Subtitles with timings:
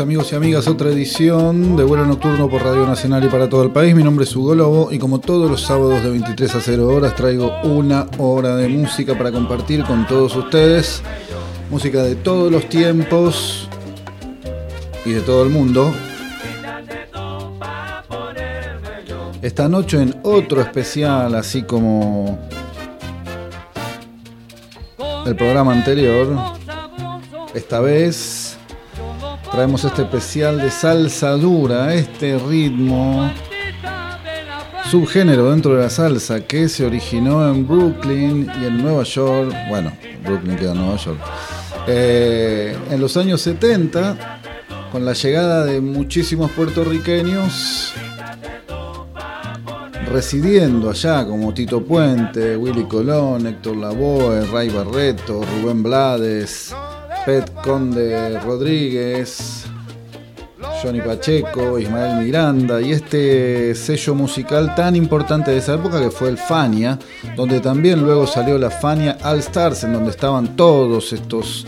[0.00, 3.70] Amigos y amigas, otra edición de vuelo nocturno por Radio Nacional y para todo el
[3.70, 3.94] país.
[3.94, 7.14] Mi nombre es Hugo Lobo y como todos los sábados de 23 a 0 horas
[7.14, 11.02] traigo una hora de música para compartir con todos ustedes.
[11.70, 13.68] Música de todos los tiempos
[15.04, 15.92] y de todo el mundo.
[19.42, 22.38] Esta noche en otro especial, así como
[25.26, 26.36] el programa anterior,
[27.54, 28.43] esta vez
[29.54, 33.30] traemos este especial de salsa dura, este ritmo
[34.90, 39.92] subgénero dentro de la salsa que se originó en Brooklyn y en Nueva York, bueno,
[40.24, 41.20] Brooklyn queda en Nueva York,
[41.86, 44.40] eh, en los años 70,
[44.90, 47.94] con la llegada de muchísimos puertorriqueños
[50.10, 56.74] residiendo allá, como Tito Puente, Willy Colón, Héctor Lavoe, Ray Barreto, Rubén Blades,
[57.24, 59.64] Pet Conde Rodríguez,
[60.82, 66.28] Johnny Pacheco, Ismael Miranda y este sello musical tan importante de esa época que fue
[66.28, 66.98] el Fania,
[67.36, 71.66] donde también luego salió la Fania All Stars, en donde estaban todos estos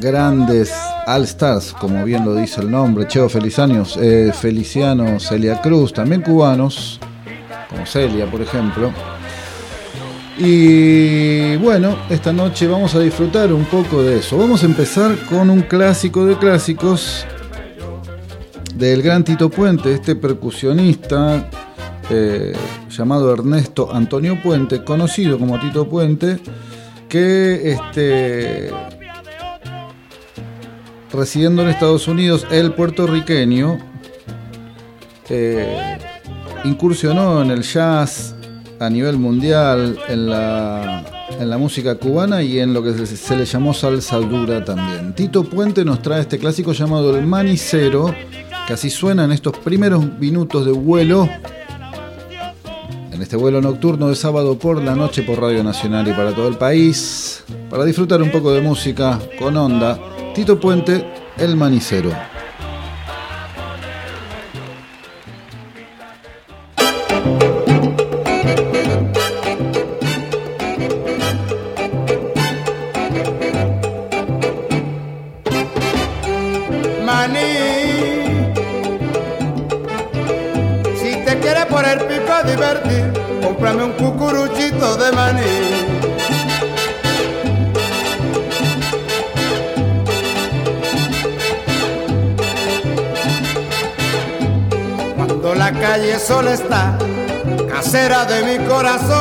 [0.00, 0.72] grandes
[1.06, 6.22] All Stars, como bien lo dice el nombre, Cheo Felicianos, eh, Feliciano, Celia Cruz, también
[6.22, 6.98] cubanos,
[7.68, 8.90] como Celia por ejemplo.
[10.36, 14.36] Y bueno, esta noche vamos a disfrutar un poco de eso.
[14.36, 17.24] Vamos a empezar con un clásico de clásicos
[18.74, 21.48] del gran Tito Puente, este percusionista
[22.10, 22.52] eh,
[22.90, 26.40] llamado Ernesto Antonio Puente, conocido como Tito Puente,
[27.08, 28.70] que este,
[31.12, 33.78] residiendo en Estados Unidos, el puertorriqueño,
[35.28, 35.98] eh,
[36.64, 38.33] incursionó en el jazz,
[38.78, 41.04] a nivel mundial en la,
[41.38, 45.14] en la música cubana y en lo que se, le llamó salsa dura también.
[45.14, 48.14] Tito Puente nos trae este clásico llamado El Manicero,
[48.66, 51.28] que así suena en estos primeros minutos de vuelo,
[53.12, 56.48] en este vuelo nocturno de sábado por la noche por Radio Nacional y para todo
[56.48, 59.98] el país, para disfrutar un poco de música con onda.
[60.34, 61.06] Tito Puente,
[61.38, 62.33] El Manicero.
[96.18, 96.96] Sola está,
[97.68, 99.14] casera de mi corazón.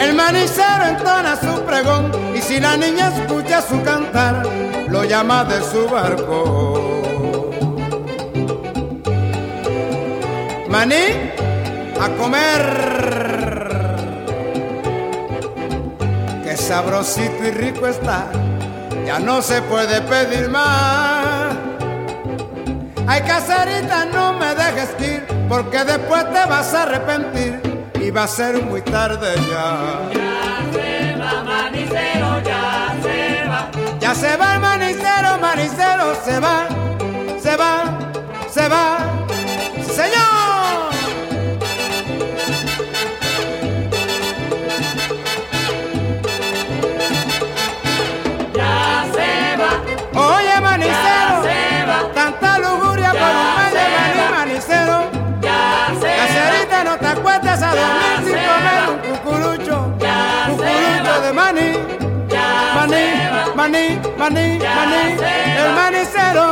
[0.00, 4.42] El manicero entona su pregón y si la niña escucha su cantar,
[4.88, 6.97] lo llama de su barco.
[10.68, 11.32] Maní,
[11.98, 12.62] a comer.
[16.44, 18.26] Que sabrosito y rico está,
[19.06, 21.56] ya no se puede pedir más.
[23.06, 27.62] Ay, caserita, no me dejes ir, porque después te vas a arrepentir
[28.00, 30.00] y va a ser muy tarde ya.
[30.12, 33.70] Ya se va, manicero, ya se va.
[33.98, 36.66] Ya se va el manicero, manicero, se va,
[57.78, 59.76] acuestes a dormir sin comer un cucurucho,
[60.48, 61.70] cucurucho de maní,
[62.76, 63.04] maní,
[63.56, 63.84] maní,
[64.18, 65.02] maní, Ya maní,
[65.62, 66.46] el manicero.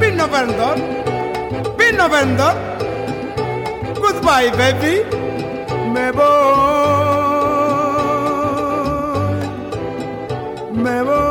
[0.00, 0.76] Vino vendor,
[1.78, 2.54] vino vendor.
[4.00, 4.94] Goodbye, baby.
[5.92, 6.26] Me voy,
[10.74, 11.25] me voy,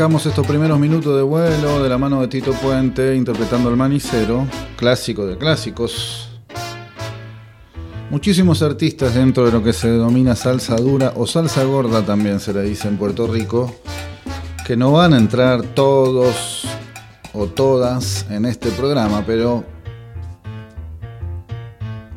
[0.00, 4.46] arrancamos estos primeros minutos de vuelo de la mano de Tito Puente interpretando el manicero,
[4.76, 6.40] clásico de clásicos.
[8.08, 12.54] Muchísimos artistas dentro de lo que se denomina salsa dura o salsa gorda también se
[12.54, 13.74] le dice en Puerto Rico,
[14.66, 16.66] que no van a entrar todos
[17.34, 19.66] o todas en este programa, pero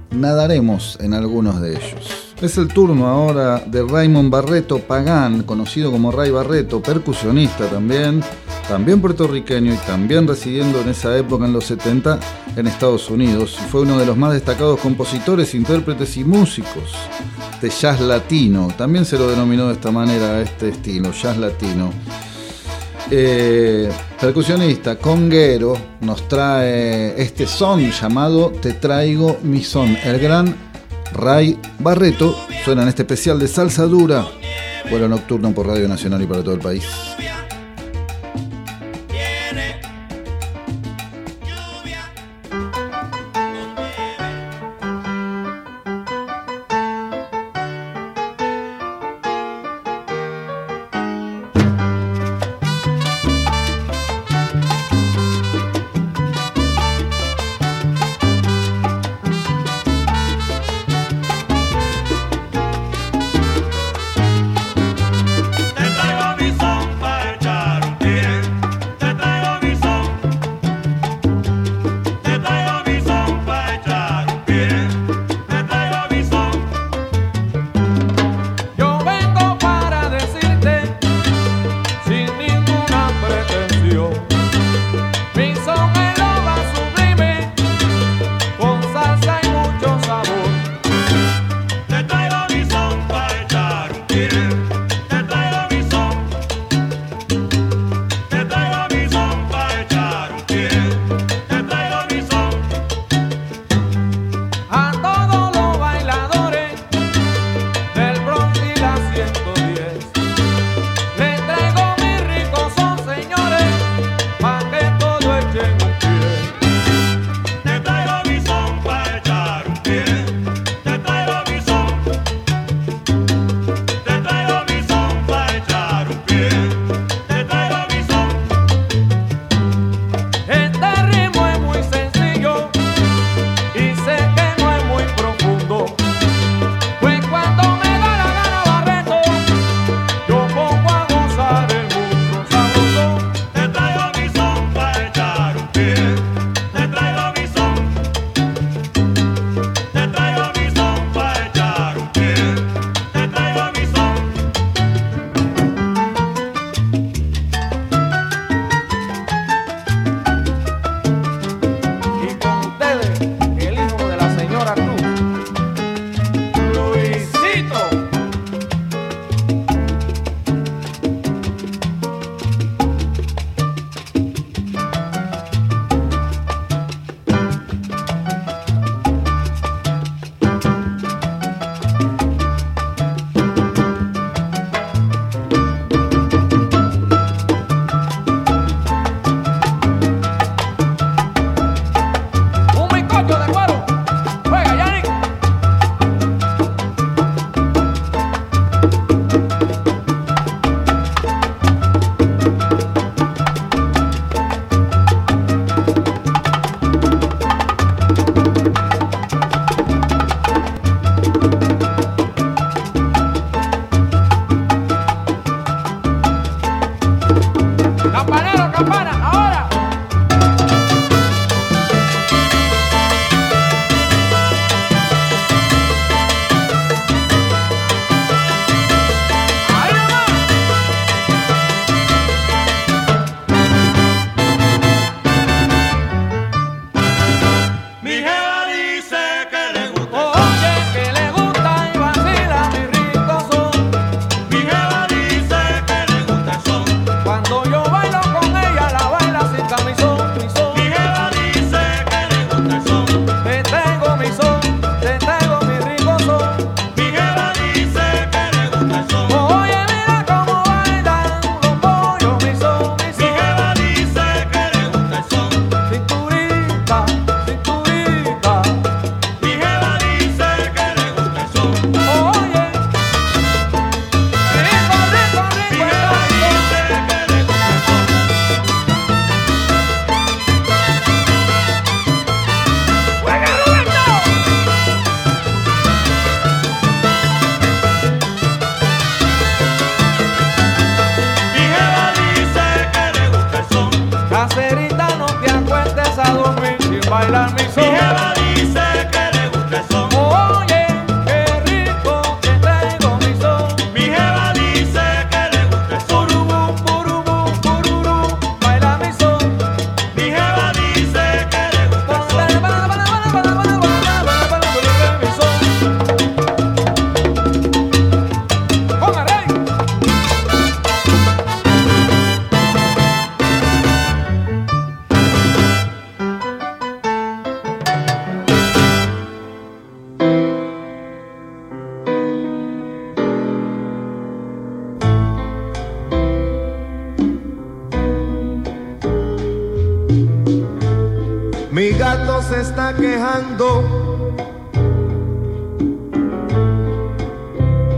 [0.09, 2.22] nadaremos en algunos de ellos.
[2.43, 8.21] Es el turno ahora de Raymond Barreto Pagán, conocido como Ray Barreto, percusionista también,
[8.67, 12.19] también puertorriqueño y también residiendo en esa época, en los 70,
[12.57, 13.57] en Estados Unidos.
[13.71, 16.91] Fue uno de los más destacados compositores, intérpretes y músicos
[17.61, 18.67] de jazz latino.
[18.77, 21.91] También se lo denominó de esta manera este estilo, jazz latino.
[23.09, 29.95] Eh, percusionista, conguero, nos trae este son llamado Te traigo mi son.
[30.03, 30.72] El gran
[31.13, 34.25] Ray Barreto suena en este especial de salsa dura,
[34.89, 37.12] vuelo nocturno por Radio Nacional y para todo el país.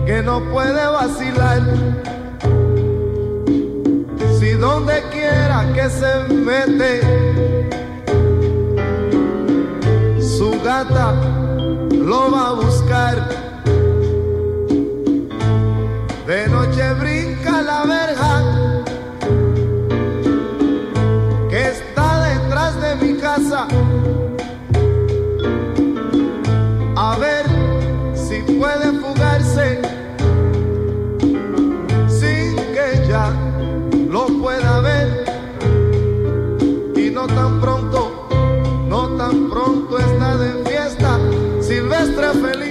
[0.06, 1.62] Que no puede vacilar.
[4.38, 7.02] Si donde quiera que se mete,
[10.20, 11.14] su gata
[11.92, 12.52] lo va a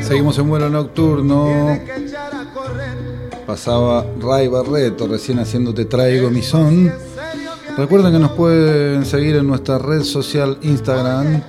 [0.07, 1.79] Seguimos en vuelo nocturno.
[3.47, 6.93] Pasaba Ray Barreto recién haciendo Te Traigo Mi Son.
[7.79, 11.43] Recuerden que nos pueden seguir en nuestra red social Instagram,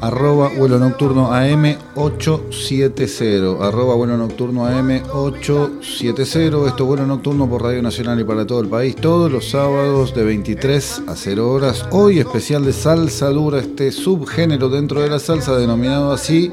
[0.00, 6.66] arroba vuelo nocturno AM870, arroba vuelo nocturno AM870.
[6.66, 10.12] Esto es vuelo nocturno por Radio Nacional y para todo el país, todos los sábados
[10.14, 11.86] de 23 a 0 horas.
[11.90, 16.50] Hoy especial de salsa dura, este subgénero dentro de la salsa denominado así.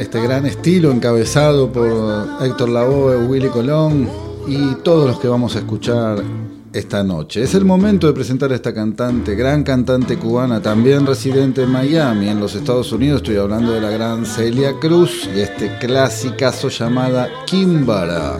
[0.00, 4.08] Este gran estilo encabezado por Héctor Lavoe, Willy Colón
[4.48, 6.24] y todos los que vamos a escuchar
[6.72, 7.42] esta noche.
[7.42, 12.30] Es el momento de presentar a esta cantante, gran cantante cubana, también residente en Miami,
[12.30, 13.18] en los Estados Unidos.
[13.18, 18.38] Estoy hablando de la gran Celia Cruz y este clasicazo llamada Kimbara.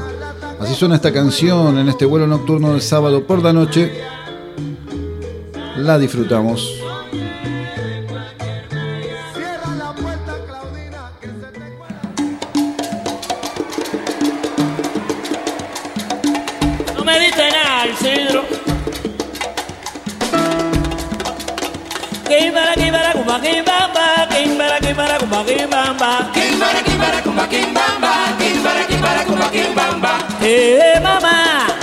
[0.61, 3.93] Así suena esta canción en este vuelo nocturno del sábado por la noche.
[5.77, 6.80] La disfrutamos.
[23.31, 26.11] Kumba, kimbamba, kimbara, kimbara, kumba, kimbamba.
[26.35, 28.11] Kimbara, kimbara, kumba, kimbamba.
[28.39, 30.13] Kimbara, kimbara, kumba, kimbamba.
[30.43, 31.80] Eh, mamá,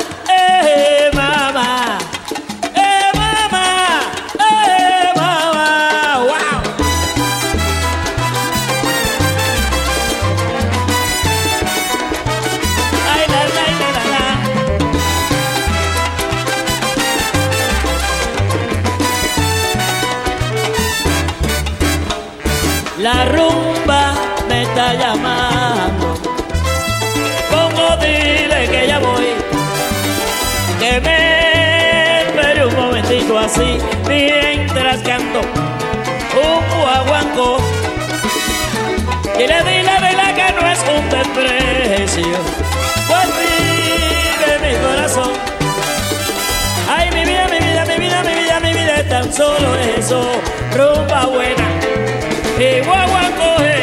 [39.48, 42.38] Dile, dile, dile que no es un desprecio.
[43.08, 45.32] Pues vive mi corazón.
[46.90, 50.22] Ay, mi vida, mi vida, mi vida, mi vida, mi vida es tan solo eso.
[50.76, 51.66] Rumba buena
[52.60, 53.77] y guaguanco ea.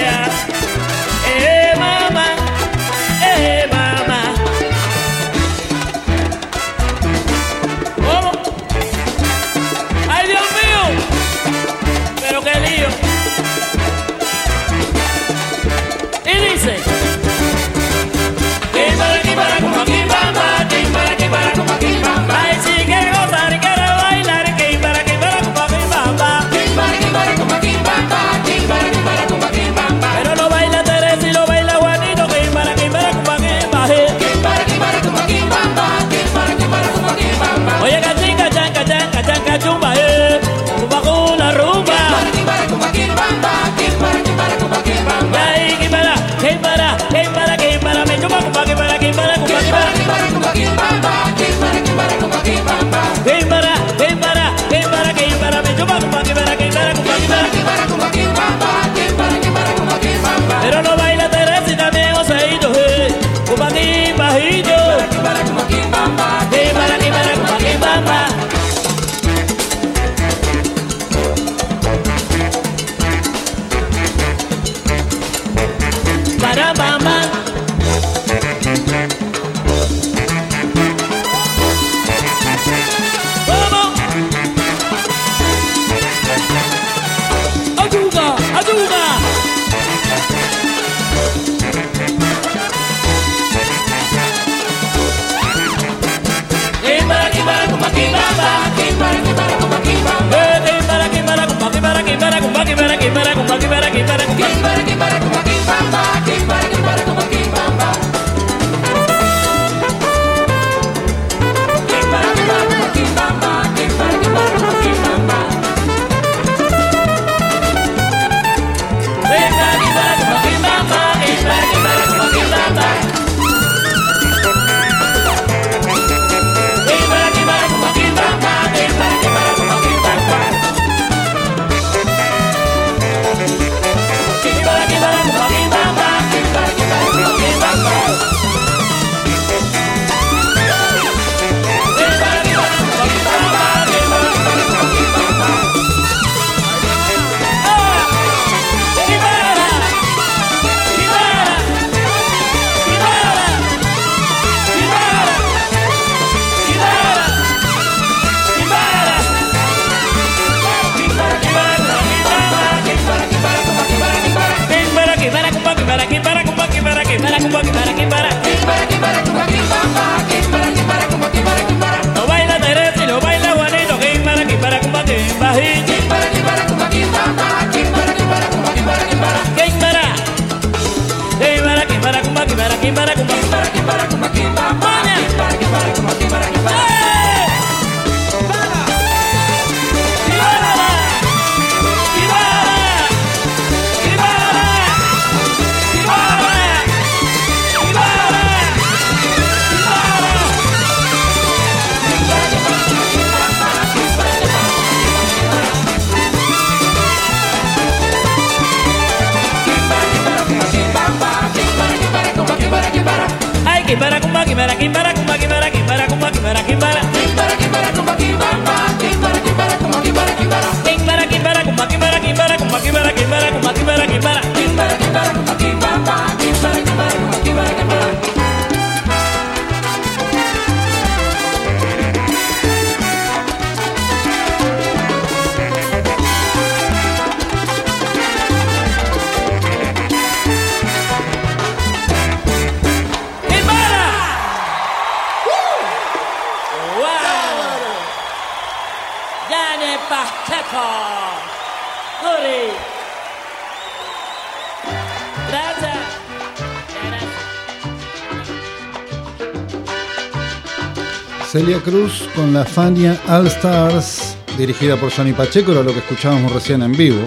[261.73, 266.83] Cruz con la Fania All Stars, dirigida por Johnny Pacheco, era lo que escuchábamos recién
[266.83, 267.27] en vivo.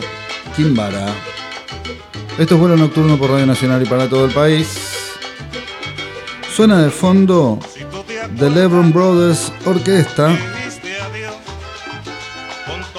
[0.56, 1.08] Kimbara.
[2.38, 4.68] Esto es vuelo nocturno por Radio Nacional y para todo el país.
[6.56, 7.58] Suena de fondo
[8.38, 10.38] The Lebron Brothers Orquesta.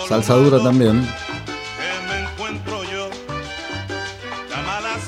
[0.09, 1.09] Salsa dura también.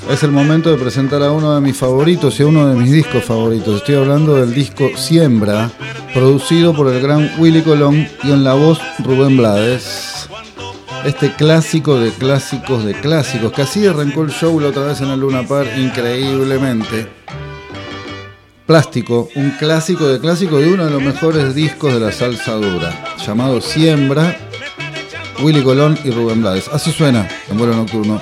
[0.09, 2.91] Es el momento de presentar a uno de mis favoritos y a uno de mis
[2.91, 3.77] discos favoritos.
[3.77, 5.69] Estoy hablando del disco Siembra,
[6.13, 10.27] producido por el gran Willy Colón y en la voz Rubén Blades.
[11.05, 15.09] Este clásico de clásicos de clásicos, que así arrancó el show la otra vez en
[15.09, 17.07] el Luna Par increíblemente.
[18.65, 22.93] Plástico, un clásico de clásico de uno de los mejores discos de la salsa dura,
[23.25, 24.37] llamado Siembra,
[25.41, 26.69] Willy Colón y Rubén Blades.
[26.71, 28.21] Así suena en vuelo nocturno.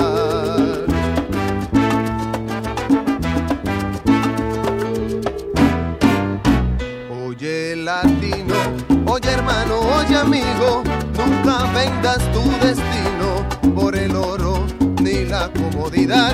[10.31, 10.81] Amigo,
[11.17, 14.65] nunca vendas tu destino por el oro
[15.01, 16.33] ni la comodidad.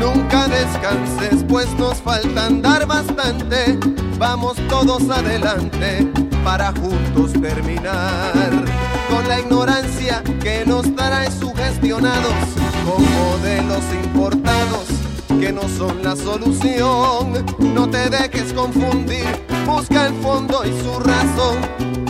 [0.00, 3.78] Nunca descanses, pues nos falta andar bastante.
[4.18, 6.10] Vamos todos adelante
[6.42, 8.32] para juntos terminar
[9.08, 12.34] con la ignorancia que nos trae sugestionados
[12.84, 14.86] con modelos importados
[15.38, 17.44] que no son la solución.
[17.74, 19.26] No te dejes confundir,
[19.66, 22.09] busca el fondo y su razón.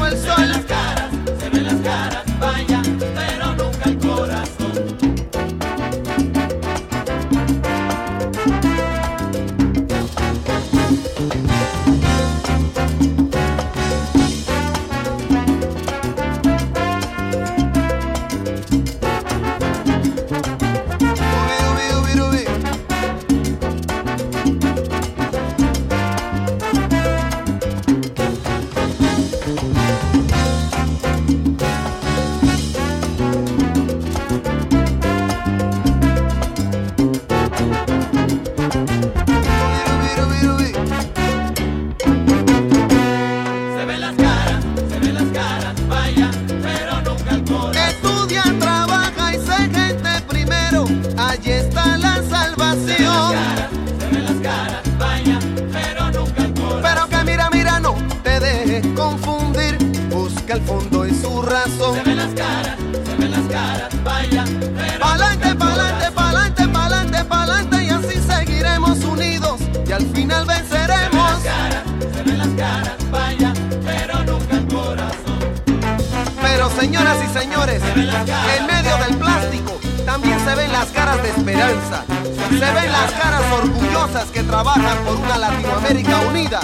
[78.57, 82.03] en medio del plástico también se ven las caras de esperanza.
[82.49, 86.59] Se ven las caras orgullosas que trabajan por una Latinoamérica unida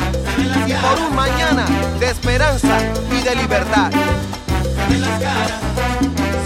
[0.66, 1.66] y por un mañana
[2.00, 2.78] de esperanza
[3.12, 3.92] y de libertad.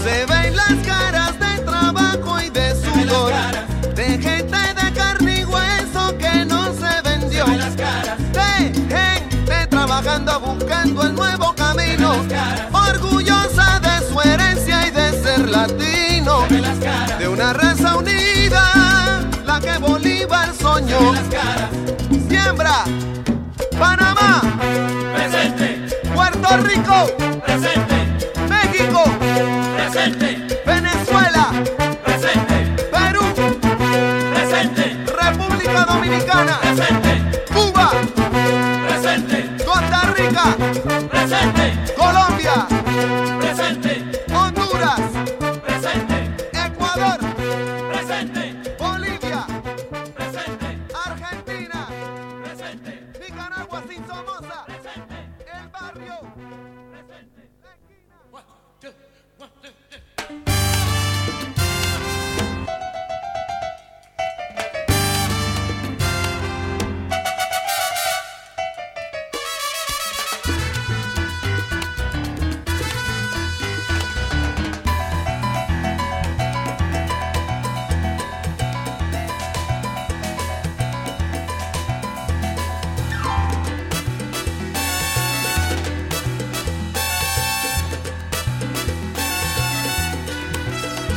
[0.04, 3.32] Se ven las caras de trabajo y de sudor,
[3.94, 11.14] de gente de carne y hueso que no se vendió, de gente trabajando buscando el
[11.14, 12.14] nuevo camino,
[17.18, 21.12] de una raza unida, la que Bolívar soñó.
[22.28, 22.84] Siembra,
[23.78, 24.40] Panamá,
[25.14, 27.91] Presente, Puerto Rico, presente,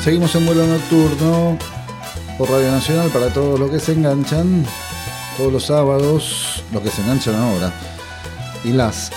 [0.05, 1.57] Seguimos en vuelo nocturno
[2.37, 4.63] por Radio Nacional para todos los que se enganchan,
[5.35, 7.73] todos los sábados, los que se enganchan ahora,
[8.63, 9.11] y las.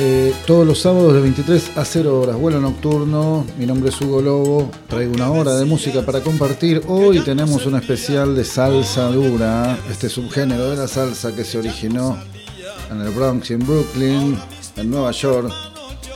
[0.00, 3.46] eh, todos los sábados de 23 a 0 horas, vuelo nocturno.
[3.56, 6.82] Mi nombre es Hugo Lobo, traigo una hora de música para compartir.
[6.88, 12.18] Hoy tenemos un especial de salsa dura, este subgénero de la salsa que se originó
[12.90, 14.36] en el Bronx en Brooklyn,
[14.74, 15.52] en Nueva York,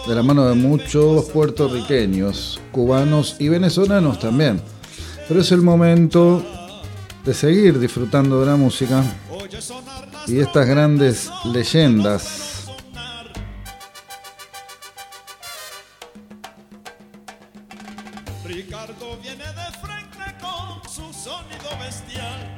[0.06, 4.60] de la mano de muchos puertorriqueños, cubanos y venezolanos también.
[5.28, 6.44] Pero es el momento
[7.24, 9.04] de seguir disfrutando de la música
[10.26, 12.50] y estas grandes leyendas.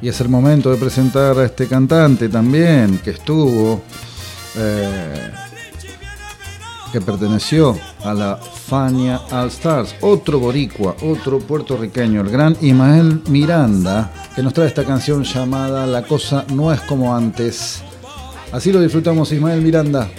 [0.01, 3.81] Y es el momento de presentar a este cantante también que estuvo,
[4.57, 5.31] eh,
[6.93, 9.95] que perteneció a la Fania All Stars.
[10.03, 16.07] Otro boricua, otro puertorriqueño, el gran Ismael Miranda, que nos trae esta canción llamada La
[16.07, 17.83] cosa no es como antes.
[18.53, 20.11] Así lo disfrutamos Ismael Miranda.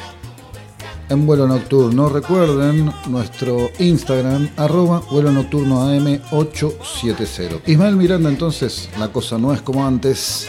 [1.09, 7.61] En vuelo nocturno, recuerden nuestro Instagram, arroba vuelo nocturno AM870.
[7.67, 10.47] Ismael Miranda, entonces, la cosa no es como antes.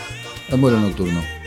[0.49, 1.44] En vuelo nocturno.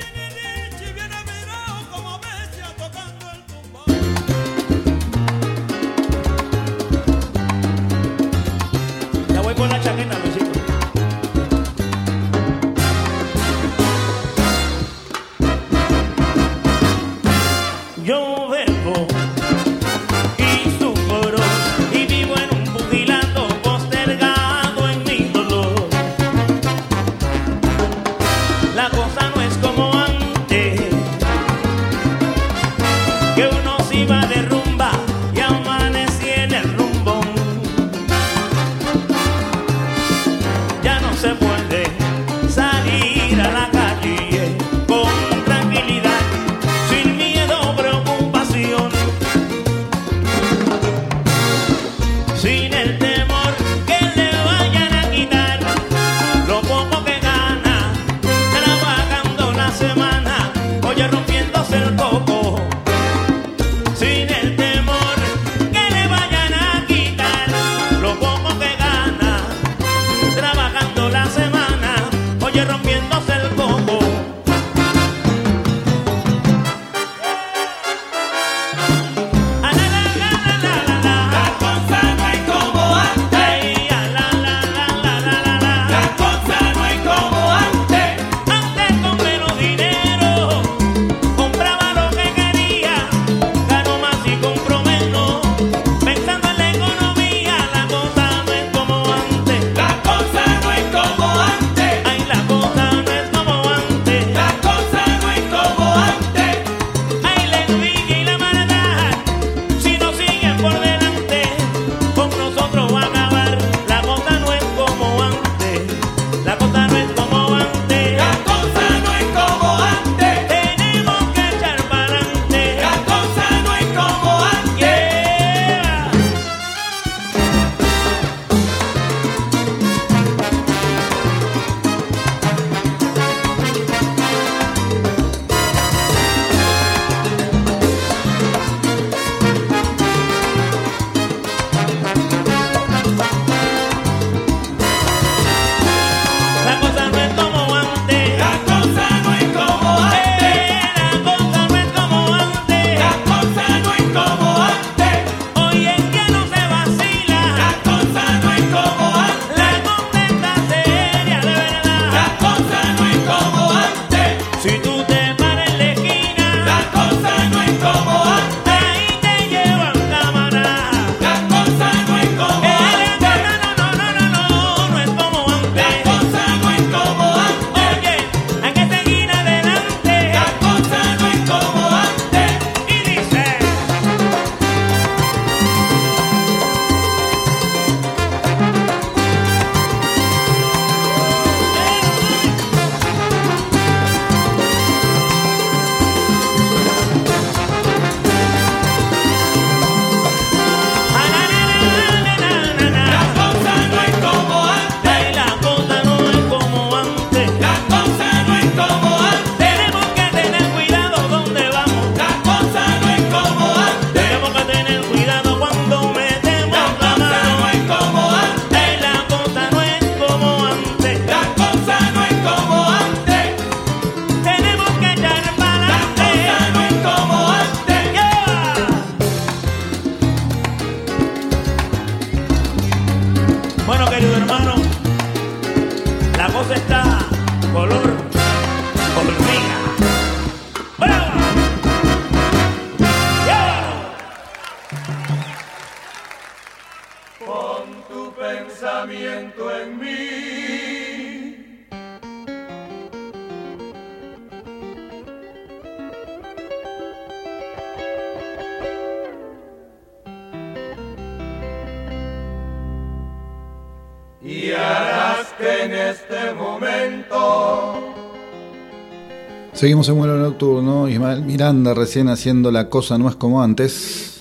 [269.78, 274.40] Seguimos en vuelo nocturno, Ismael Miranda recién haciendo La cosa no es como antes.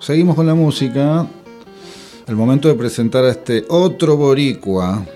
[0.00, 1.28] Seguimos con la música.
[2.26, 5.06] El momento de presentar a este otro boricua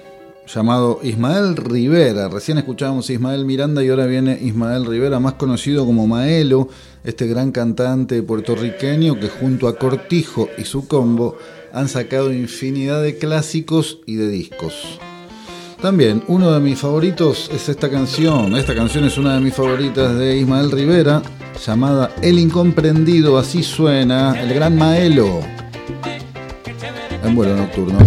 [0.46, 2.28] llamado Ismael Rivera.
[2.28, 6.68] Recién escuchábamos Ismael Miranda y ahora viene Ismael Rivera, más conocido como Maelo,
[7.02, 11.38] este gran cantante puertorriqueño que junto a Cortijo y su combo
[11.72, 15.00] han sacado infinidad de clásicos y de discos.
[15.80, 18.56] También uno de mis favoritos es esta canción.
[18.56, 21.22] Esta canción es una de mis favoritas de Ismael Rivera,
[21.64, 23.38] llamada El Incomprendido.
[23.38, 25.40] Así suena el gran Maelo
[27.22, 27.98] en vuelo nocturno.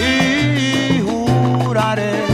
[0.00, 2.24] Y juraré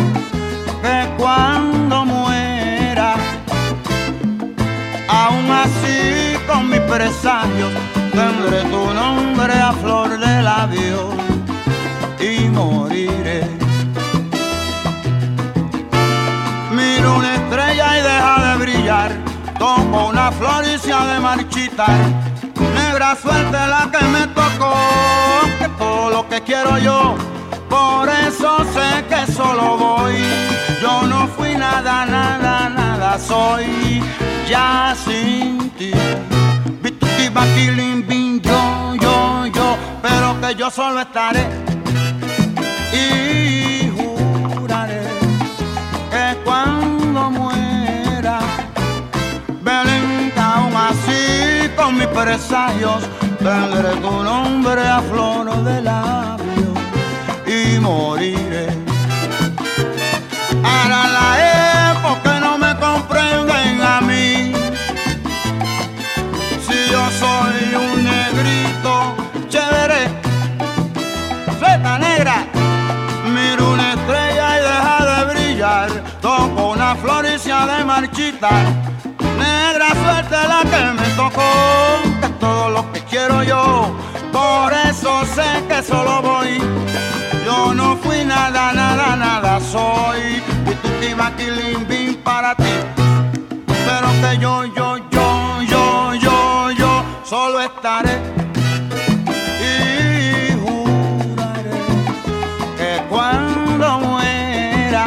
[0.81, 3.15] que cuando muera,
[5.09, 7.71] aún así con mis presagios,
[8.13, 11.11] tendré tu nombre a flor de labio
[12.19, 13.47] y moriré.
[16.73, 19.13] Miro una estrella y deja de brillar,
[19.59, 21.99] toco una flor y se ha de marchitar.
[22.75, 24.75] Negra suerte la que me tocó,
[25.79, 27.15] todo lo que quiero yo,
[27.69, 30.15] por eso sé que solo voy.
[30.81, 34.03] Yo no fui nada, nada, nada, soy
[34.49, 35.93] ya sin ti.
[36.83, 41.47] Bituki, baquilim, bin, yo, yo, yo, pero que yo solo estaré
[42.93, 45.03] y juraré
[46.11, 48.39] que cuando muera,
[49.63, 53.05] Belén, aún así con mis presagios,
[53.45, 56.71] tendré tu nombre a flor de labio
[57.47, 58.69] y moriré.
[60.73, 61.29] Ahora la
[61.93, 64.53] época no me comprenden a mí.
[66.67, 68.93] Si yo soy un negrito
[69.51, 70.03] chévere,
[71.59, 72.37] fleta negra,
[73.35, 75.91] miro una estrella y deja de brillar.
[76.23, 78.65] Toco una flor de marchitar.
[79.39, 81.51] Negra suerte la que me tocó,
[83.15, 83.95] quiero yo.
[84.33, 86.59] Por eso sé que solo voy.
[87.47, 90.43] Yo no fui nada, nada, nada soy.
[90.71, 91.33] Y tú te ibas
[91.89, 92.75] bim para ti.
[93.87, 98.17] Pero que yo, yo, yo, yo, yo, yo solo estaré.
[99.71, 99.75] Y
[100.63, 101.79] juraré
[102.79, 105.05] que cuando muera,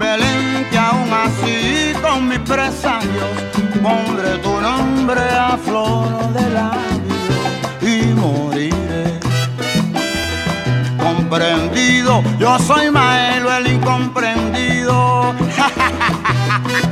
[0.00, 7.40] Belén, que aún así con mis presagios, pondré tu nombre a flor de labio
[7.80, 9.20] y moriré
[10.98, 12.22] comprendido.
[12.38, 15.34] Yo soy Maelo el incomprendido.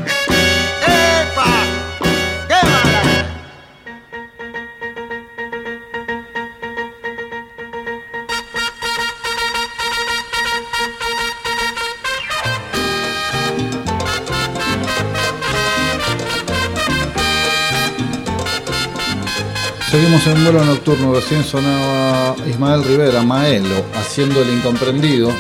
[20.01, 25.31] Seguimos en vuelo nocturno, recién sonaba Ismael Rivera, Maelo, haciendo el incomprendido.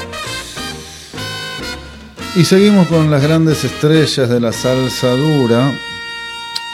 [2.36, 5.72] Y seguimos con las grandes estrellas de la salsa dura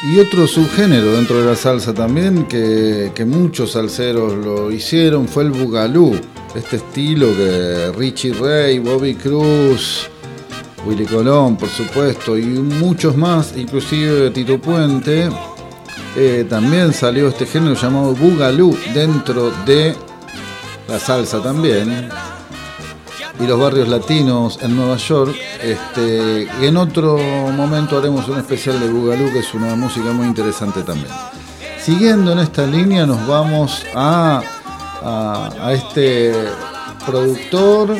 [0.02, 5.52] y otro subgénero dentro de la salsa también que, muchos salseros lo hicieron fue el
[5.52, 6.18] bugalú,
[6.56, 10.10] este estilo que Richie Ray, Bobby Cruz,
[10.84, 15.28] Willy Colón, por supuesto, y muchos más, inclusive Tito Puente,
[16.16, 19.94] eh, también salió este género llamado Bugalú dentro de
[20.88, 22.08] la salsa también
[23.38, 25.36] y los barrios latinos en Nueva York.
[25.62, 27.18] Este, en otro
[27.52, 31.12] momento haremos un especial de Bugalú, que es una música muy interesante también.
[31.78, 34.40] Siguiendo en esta línea nos vamos a,
[35.02, 36.32] a este
[37.04, 37.94] productor,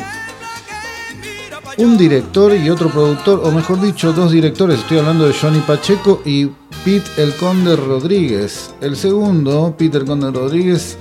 [1.77, 4.79] un director y otro productor, o mejor dicho, dos directores.
[4.79, 6.49] Estoy hablando de Johnny Pacheco y
[6.83, 8.73] Pete el Conde Rodríguez.
[8.81, 10.97] El segundo, Peter Conde Rodríguez,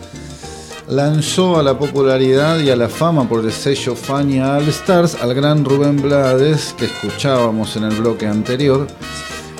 [0.89, 5.35] lanzó a la popularidad y a la fama por el sello Fania All Stars al
[5.35, 8.87] gran Rubén Blades, que escuchábamos en el bloque anterior.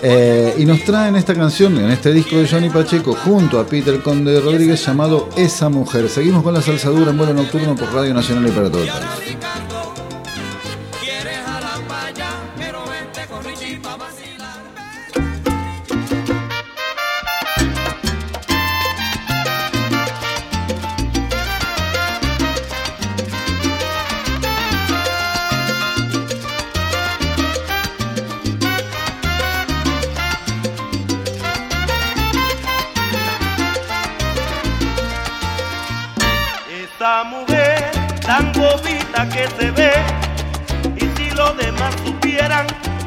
[0.03, 4.03] Eh, y nos traen esta canción en este disco de Johnny Pacheco junto a Peter
[4.03, 6.09] Conde Rodríguez llamado Esa Mujer.
[6.09, 8.85] Seguimos con la salsadura en vuelo nocturno por Radio Nacional y para todo.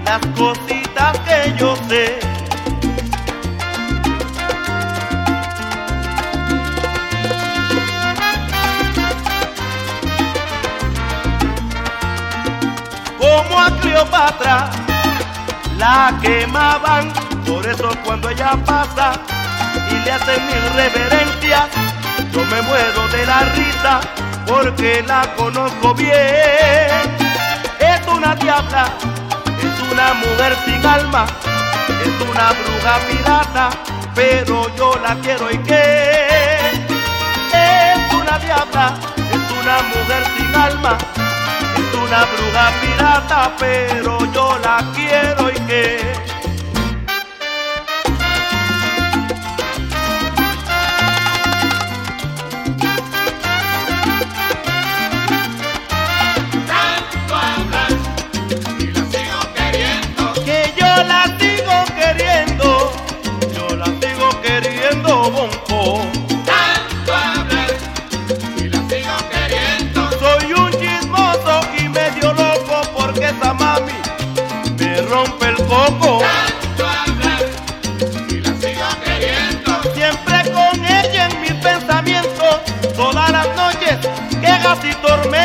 [0.10, 2.20] las cositas que yo sé.
[13.20, 14.72] Como a Cleopatra
[15.78, 17.14] la quemaban,
[17.46, 19.12] por eso cuando ella pasa
[19.92, 21.68] y le hacen mil reverencias,
[22.32, 24.00] yo me muero de la risa
[24.48, 26.98] porque la conozco bien.
[27.80, 28.90] Es una diabla
[30.00, 31.26] una mujer sin alma,
[31.90, 33.70] es una bruja pirata,
[34.16, 36.72] pero yo la quiero y que
[37.52, 40.98] es una diabla, es una mujer sin alma,
[41.76, 46.14] es una bruja pirata, pero yo la quiero y que
[84.82, 85.39] de tormento.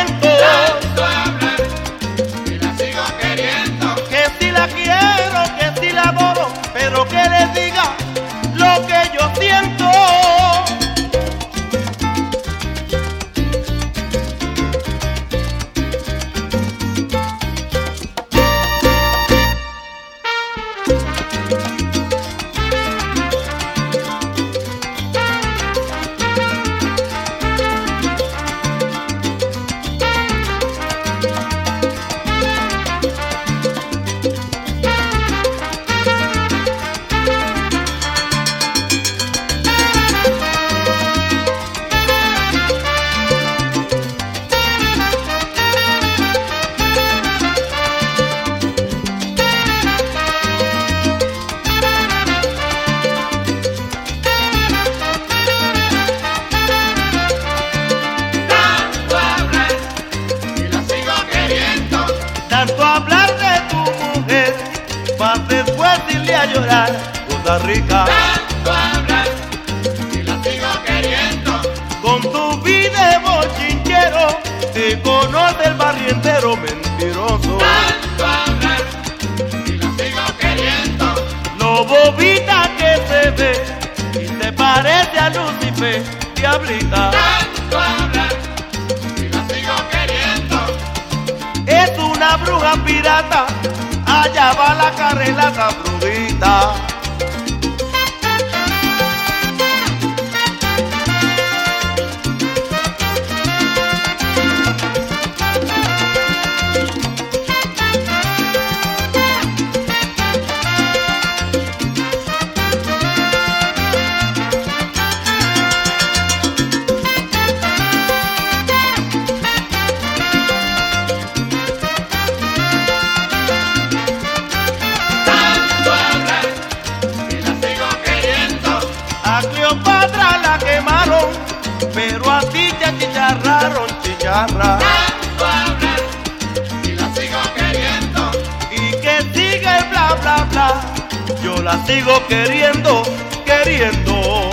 [141.65, 143.03] la sigo queriendo,
[143.47, 144.51] queriendo.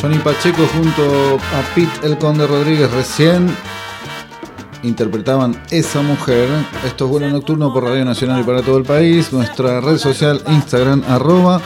[0.00, 3.56] Johnny Pacheco junto a Pete El Conde Rodríguez recién
[4.82, 6.48] interpretaban Esa Mujer.
[6.84, 9.32] Esto es vuelo nocturno por Radio Nacional y para todo el país.
[9.32, 11.60] Nuestra red social Instagram arroba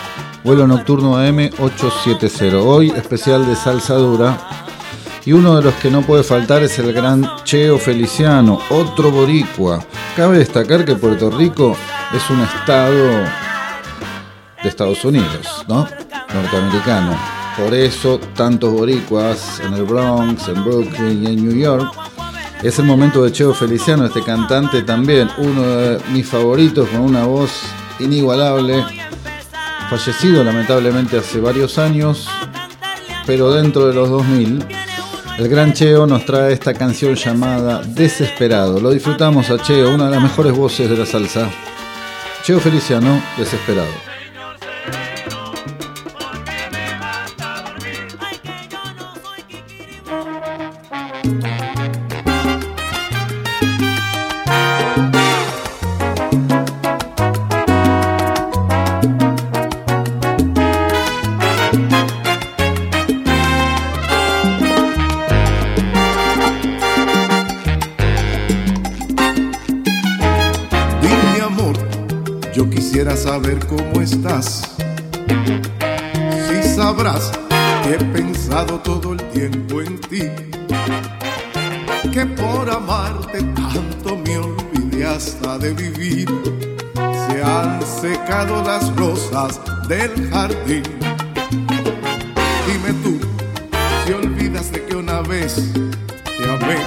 [0.44, 2.62] vuelo nocturno AM870.
[2.64, 4.38] Hoy especial de salsa dura.
[5.24, 9.84] Y uno de los que no puede faltar es el gran Cheo Feliciano, otro boricua.
[10.14, 11.76] Cabe destacar que Puerto Rico
[12.14, 13.24] es un estado
[14.62, 15.88] de Estados Unidos, ¿no?
[16.32, 17.16] Norteamericano.
[17.58, 21.92] Por eso tantos boricuas en el Bronx, en Brooklyn y en New York.
[22.62, 27.24] Es el momento de Cheo Feliciano, este cantante también, uno de mis favoritos con una
[27.24, 27.50] voz
[28.00, 28.82] inigualable,
[29.90, 32.28] fallecido lamentablemente hace varios años,
[33.26, 34.64] pero dentro de los 2000.
[35.38, 38.80] El gran Cheo nos trae esta canción llamada Desesperado.
[38.80, 41.50] Lo disfrutamos a Cheo, una de las mejores voces de la salsa.
[42.42, 44.15] Cheo Feliciano, Desesperado.
[72.70, 74.62] Quisiera saber cómo estás.
[76.48, 77.32] Si sabrás
[77.82, 80.22] que he pensado todo el tiempo en ti.
[82.12, 86.28] Que por amarte tanto me olvidé hasta de vivir.
[87.28, 90.82] Se han secado las rosas del jardín.
[92.66, 93.18] Dime tú,
[94.04, 95.72] si olvidas de que una vez
[96.24, 96.78] te amé,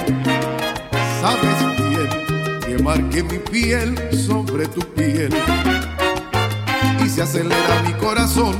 [1.20, 1.58] sabes
[1.88, 5.30] bien que marqué mi piel sobre tu piel
[7.10, 8.54] se acelera mi corazón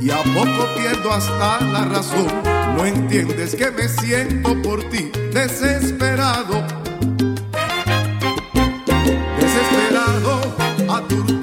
[0.00, 2.28] y a poco pierdo hasta la razón.
[2.76, 6.62] No entiendes que me siento por ti desesperado,
[9.36, 10.40] desesperado,
[10.88, 11.41] aturdido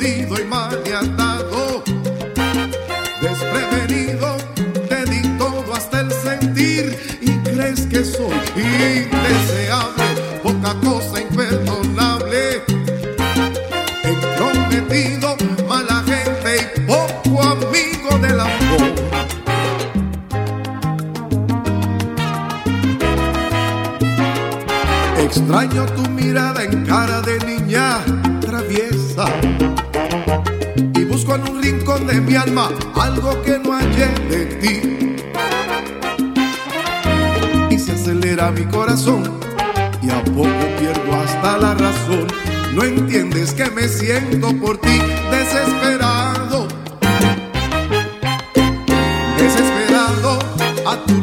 [50.89, 51.18] desesperado, aturdido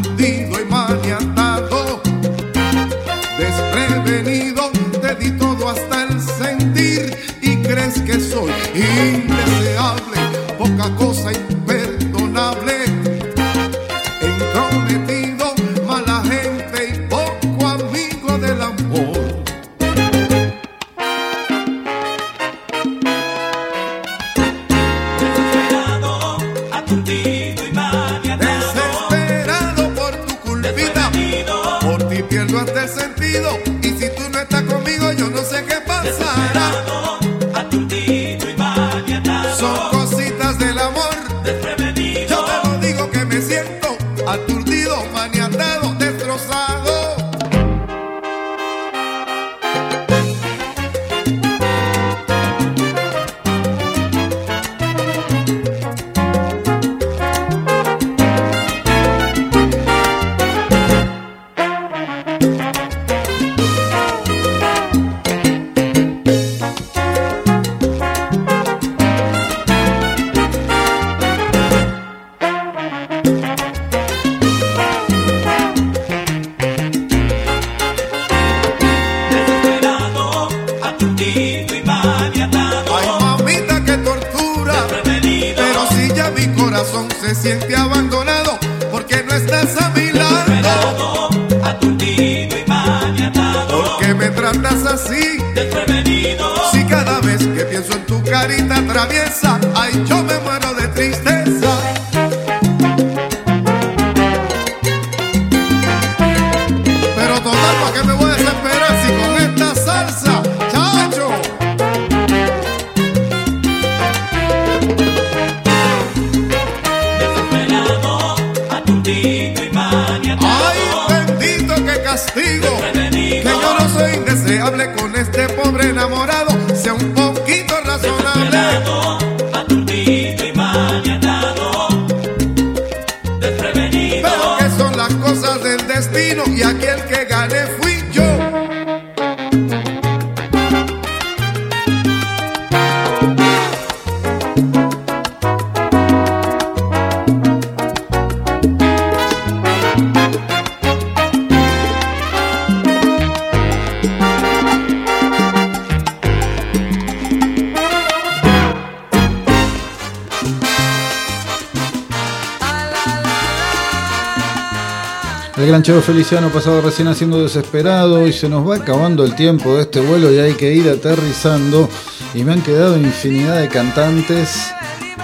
[165.87, 170.01] Cheo Feliciano pasado recién haciendo desesperado y se nos va acabando el tiempo de este
[170.01, 171.89] vuelo y hay que ir aterrizando
[172.35, 174.73] y me han quedado infinidad de cantantes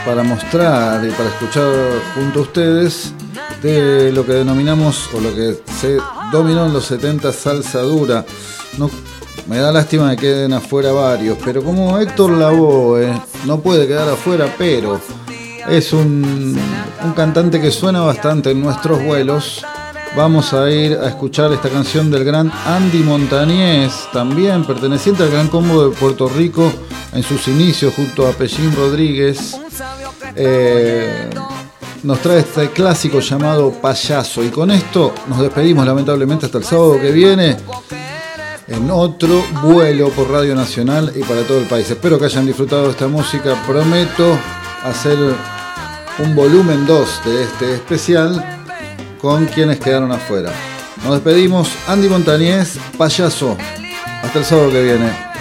[0.05, 1.69] para mostrar y para escuchar
[2.15, 3.13] junto a ustedes
[3.61, 5.99] de lo que denominamos o lo que se
[6.31, 8.25] dominó en los 70 salsa dura.
[8.79, 8.89] No,
[9.49, 13.13] me da lástima que queden afuera varios, pero como Héctor Lavoe
[13.47, 15.01] no puede quedar afuera, pero
[15.69, 16.57] es un,
[17.05, 19.65] un cantante que suena bastante en nuestros vuelos.
[20.15, 25.49] Vamos a ir a escuchar esta canción del gran Andy Montañez, también perteneciente al Gran
[25.49, 26.71] Combo de Puerto Rico
[27.15, 29.57] en sus inicios junto a Pellín Rodríguez.
[30.37, 31.31] Eh,
[32.03, 34.45] nos trae este clásico llamado Payaso.
[34.45, 37.57] Y con esto nos despedimos lamentablemente hasta el sábado que viene
[38.69, 41.91] en otro vuelo por Radio Nacional y para todo el país.
[41.91, 43.55] Espero que hayan disfrutado de esta música.
[43.67, 44.39] Prometo
[44.85, 45.17] hacer
[46.19, 48.62] un volumen 2 de este especial
[49.23, 50.53] con quienes quedaron afuera.
[51.05, 51.71] Nos despedimos.
[51.87, 53.57] Andy Montañez, payaso.
[54.23, 55.32] Hasta el sábado que viene.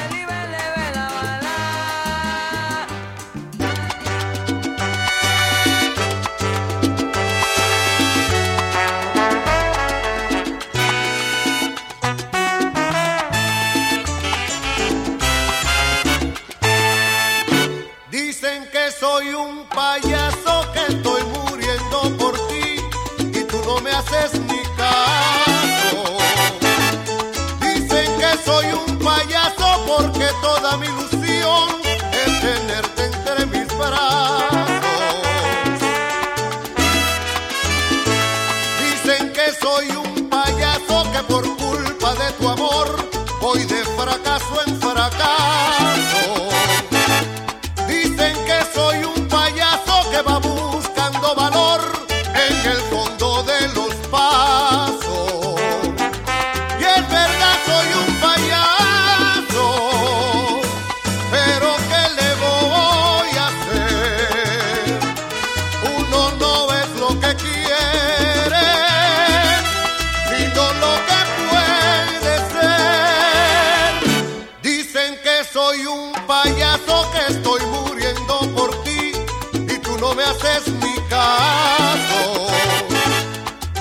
[77.11, 79.11] Que estoy muriendo por ti
[79.53, 82.47] y tú no me haces ni caso.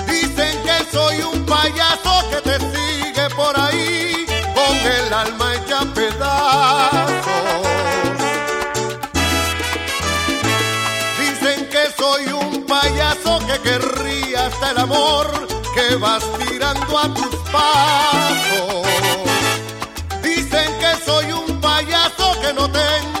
[0.07, 4.25] Dicen que soy un payaso que te sigue por ahí
[4.55, 7.21] con el alma hecha pedazos.
[11.19, 17.35] Dicen que soy un payaso que querría hasta el amor que vas tirando a tus
[17.51, 18.85] pasos.
[20.21, 23.20] Dicen que soy un payaso que no tengo